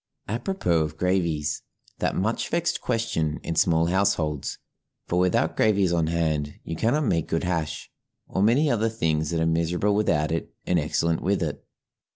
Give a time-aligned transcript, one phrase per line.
[0.27, 1.61] Apropos of gravies
[1.99, 4.57] that much vexed question in small households
[5.07, 7.91] for without gravies on hand you cannot make good hash,
[8.27, 11.63] or many other things that are miserable without, and excellent with it.